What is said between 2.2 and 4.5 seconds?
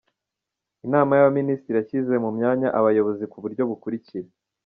mu myanya Abayobozi ku buryo bukurikira: